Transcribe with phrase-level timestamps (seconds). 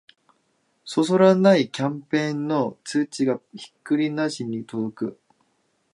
[0.83, 5.19] そそらないキャンペーンの通知がひっきりなしに届く